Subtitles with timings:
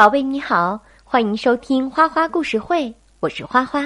[0.00, 3.84] 宝贝你好，欢迎收听花花故事会，我是花花。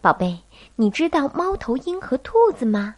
[0.00, 0.36] 宝贝，
[0.74, 2.96] 你知道猫头鹰和兔子吗？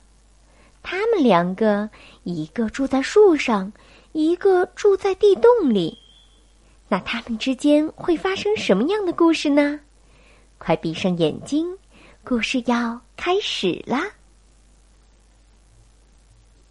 [0.82, 1.90] 它们两个，
[2.22, 3.70] 一个住在树上，
[4.12, 5.98] 一个住在地洞里。
[6.88, 9.78] 那它们之间会发生什么样的故事呢？
[10.56, 11.76] 快闭上眼睛，
[12.24, 14.02] 故事要开始啦！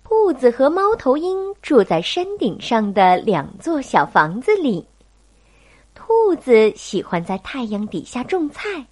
[0.04, 4.83] 兔子和猫头鹰住在山顶上的两座小房子里。
[6.26, 8.88] 兔子喜欢在太阳底下种菜，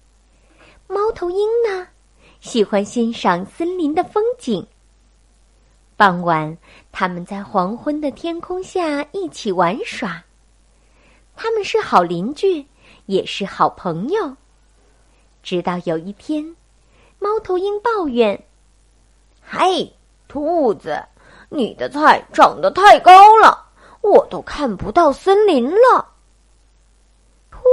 [0.86, 1.88] 猫头鹰呢，
[2.42, 4.64] 喜欢欣赏森林的风景。
[5.96, 6.54] 傍晚，
[6.92, 10.22] 他们在黄昏的天空下一起玩耍。
[11.34, 12.66] 他们是好邻居，
[13.06, 14.36] 也是好朋友。
[15.42, 16.54] 直到有一天，
[17.18, 18.44] 猫头鹰抱怨
[19.42, 19.90] ：“嘿，
[20.28, 21.02] 兔子，
[21.48, 23.66] 你的菜长得太高了，
[24.02, 26.08] 我都看不到森林了。”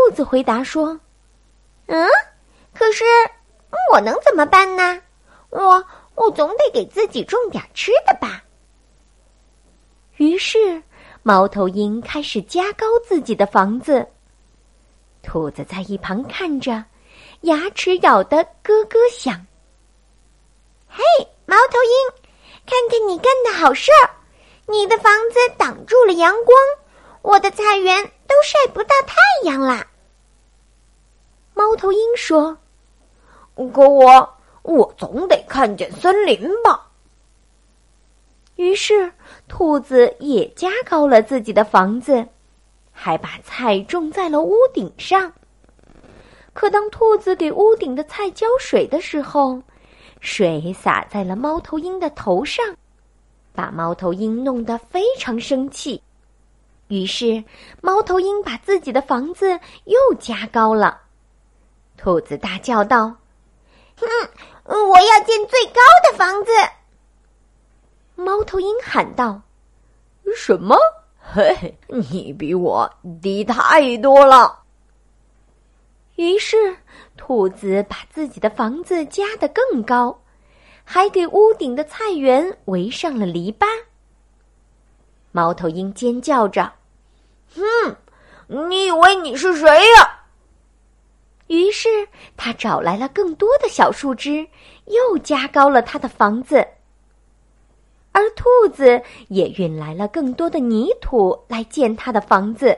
[0.10, 1.00] 兔子回答说
[1.86, 2.10] ：“嗯，
[2.74, 3.06] 可是
[3.94, 5.00] 我能怎么办呢？
[5.52, 8.44] 我……”我总得给自己种点吃的吧。
[10.18, 10.84] 于是，
[11.24, 14.06] 猫头鹰开始加高自己的房子。
[15.22, 16.84] 兔子在一旁看着，
[17.42, 19.46] 牙齿咬得咯咯响。
[20.90, 21.04] 嘿，
[21.46, 22.26] 猫头鹰，
[22.66, 24.10] 看看你干的好事儿！
[24.66, 26.58] 你的房子挡住了阳光，
[27.22, 29.88] 我的菜园都晒不到太阳啦。
[31.60, 32.58] 猫头鹰说
[33.74, 36.88] ：“可我……”我总得看见森林吧。
[38.56, 39.12] 于是，
[39.48, 42.26] 兔子也加高了自己的房子，
[42.92, 45.32] 还把菜种在了屋顶上。
[46.54, 49.62] 可当兔子给屋顶的菜浇水的时候，
[50.22, 52.64] 水洒在了猫头鹰的头上，
[53.54, 56.02] 把猫头鹰弄得非常生气。
[56.90, 57.44] 于是，
[57.82, 61.02] 猫头鹰把自己的房子又加高了。
[62.00, 63.14] 兔子大叫道。
[63.98, 64.08] 哼，
[64.64, 66.52] 我要建最高的房子。
[68.16, 69.42] 猫头鹰喊道
[70.34, 70.78] ：“什么？
[71.20, 72.90] 嘿，你比我
[73.22, 74.64] 低太多了。”
[76.16, 76.74] 于是，
[77.18, 80.18] 兔子把自己的房子加得更高，
[80.86, 83.68] 还给屋顶的菜园围上了篱笆。
[85.34, 86.72] 猫头鹰尖叫着
[87.54, 87.98] ：“哼，
[88.48, 90.16] 你以为你是谁呀？”
[91.50, 91.90] 于是，
[92.38, 94.48] 他找来了更多的小树枝，
[94.86, 96.66] 又加高了他的房子。
[98.12, 102.78] 而兔子也运来了更多的泥土来建他的房子。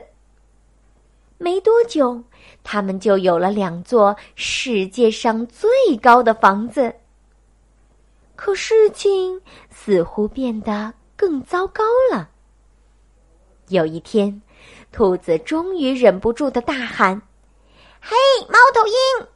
[1.36, 2.22] 没多久，
[2.64, 5.68] 他们就有了两座世界上最
[6.00, 6.94] 高的房子。
[8.36, 12.30] 可事情似乎变得更糟糕了。
[13.68, 14.40] 有一天，
[14.92, 17.20] 兔子终于忍不住的大喊。
[18.04, 18.16] 嘿，
[18.48, 19.26] 猫头鹰！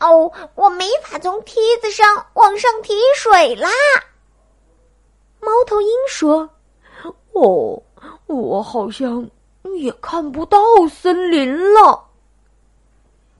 [0.00, 3.68] 哦，我没法从梯子上往上提水啦。
[5.40, 6.48] 猫头鹰说
[7.32, 7.82] ：“哦，
[8.26, 9.28] 我好像
[9.76, 10.58] 也看不到
[10.90, 12.02] 森林了。”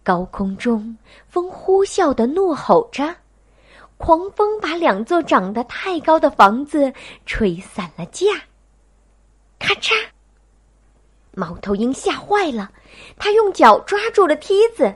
[0.05, 0.97] 高空中，
[1.29, 3.17] 风呼啸的怒吼着，
[3.97, 6.93] 狂风把两座长得太高的房子
[7.25, 8.27] 吹散了架。
[9.59, 9.95] 咔嚓！
[11.37, 12.71] 猫头鹰吓坏了，
[13.17, 14.95] 它用脚抓住了梯子，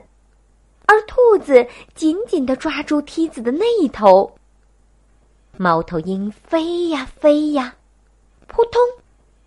[0.85, 4.33] 而兔子紧紧的抓住梯子的那一头。
[5.57, 7.75] 猫头鹰飞呀飞呀，
[8.47, 8.81] 扑通，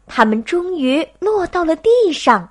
[0.07, 2.47] 它们终于落到了地上。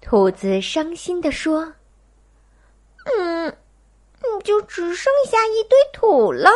[0.00, 1.72] 兔子伤心的说
[3.18, 3.48] ：“嗯，
[4.18, 6.48] 你就只剩下一堆土了。”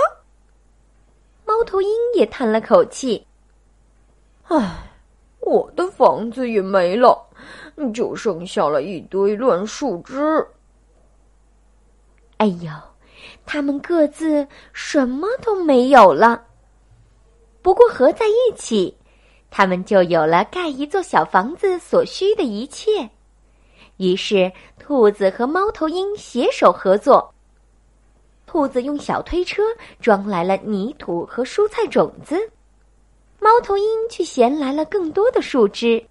[1.44, 3.26] 猫头鹰也叹了口气
[4.46, 4.86] ：“唉。”
[5.50, 7.20] 我的房子也没了，
[7.92, 10.46] 就剩下了一堆乱树枝。
[12.36, 12.70] 哎呦，
[13.44, 16.40] 他们各自什么都没有了。
[17.62, 18.96] 不过合在一起，
[19.50, 23.10] 他们就有了盖一座小房子所需的一切。
[23.96, 27.34] 于是，兔子和猫头鹰携手合作。
[28.46, 29.64] 兔子用小推车
[30.00, 32.36] 装来了泥土和蔬菜种子。
[33.40, 36.04] 猫头鹰却衔来了更多的树枝。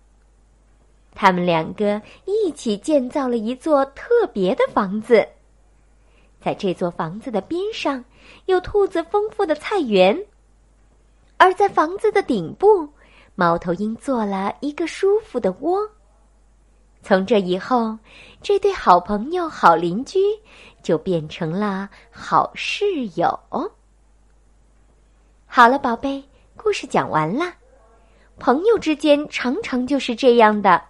[1.14, 5.28] 他们两个一起建造了一座特别的房子。
[6.42, 8.04] 在这座房子的边上，
[8.46, 10.16] 有兔子丰富的菜园；
[11.38, 12.88] 而在房子的顶部，
[13.36, 15.88] 猫头鹰做了一个舒服的窝。
[17.04, 17.98] 从这以后，
[18.42, 20.20] 这对好朋友、好邻居
[20.82, 22.86] 就变成了好室
[23.16, 23.38] 友。
[25.46, 26.24] 好了，宝贝。
[26.62, 27.54] 故事讲完了，
[28.38, 30.84] 朋友之间常常就是这样的，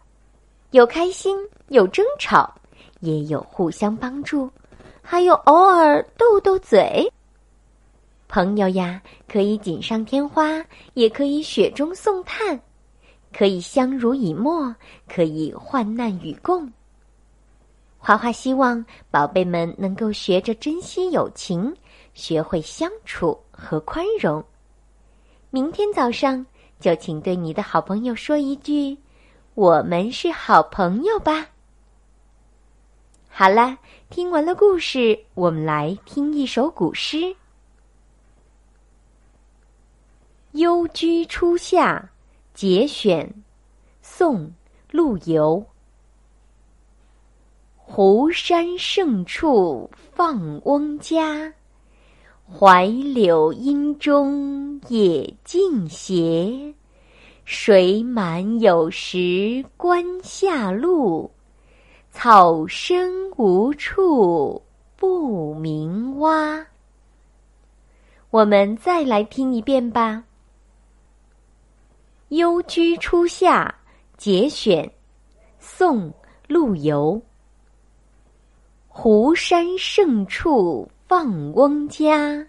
[0.71, 1.37] 有开心，
[1.67, 2.51] 有争吵，
[3.01, 4.49] 也有互相帮助，
[4.99, 7.07] 还有偶尔斗斗嘴。
[8.27, 12.59] 朋友呀，可以锦上添花，也可以雪中送炭，
[13.31, 14.75] 可以相濡以沫，
[15.07, 16.67] 可以患难与共。
[17.99, 21.71] 花花希望宝贝们能够学着珍惜友情，
[22.15, 24.43] 学会相处和宽容。
[25.51, 26.45] 明天早上
[26.79, 28.95] 就请对你的好朋友说一句
[29.55, 31.47] ：“我们是好朋友吧。”
[33.27, 33.77] 好啦，
[34.11, 37.17] 听完了故事，我们来听一首古诗
[40.51, 41.97] 《幽居初夏》
[42.59, 43.33] 节选，
[44.03, 44.41] 宋·
[44.91, 45.65] 陆游。
[47.75, 51.51] 湖山胜处放翁家，
[52.57, 56.73] 槐柳阴中野径斜。
[57.45, 61.31] 水满有时关下路，
[62.11, 64.61] 草深无处
[64.95, 66.65] 不鸣蛙。
[68.29, 70.23] 我们再来听一遍吧，
[72.35, 73.73] 《幽居初夏》
[74.21, 74.91] 节选，
[75.59, 76.09] 宋·
[76.47, 77.19] 陆游。
[78.87, 82.45] 湖山胜处放翁家，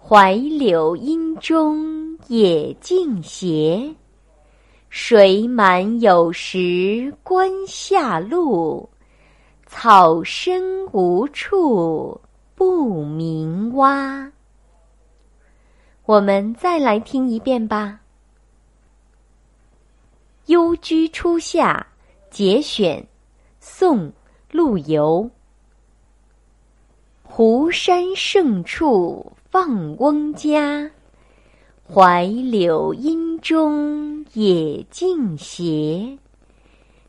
[0.00, 3.94] 槐柳阴中野径斜。
[4.88, 8.88] 水满有时关下路，
[9.64, 12.20] 草深无处
[12.56, 14.28] 不鸣蛙。
[16.04, 18.00] 我们再来听一遍吧，
[20.52, 21.86] 《幽居初夏》
[22.36, 23.06] 节选，
[23.60, 24.12] 宋。
[24.50, 25.28] 陆游，
[27.38, 30.90] 湖山胜处放翁家，
[31.86, 36.16] 槐柳阴中野径斜。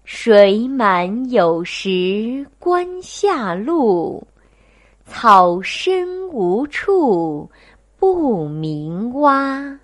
[0.03, 4.21] 水满有时观下路，
[5.05, 7.49] 草深无处
[7.97, 9.79] 不鸣蛙。